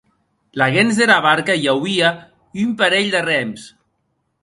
Laguens 0.61 1.01
dera 1.01 1.17
barca 1.27 1.59
i 1.65 1.69
auie 1.75 2.11
un 2.65 2.75
parelh 2.83 3.15
de 3.19 3.25
rems. 3.31 3.73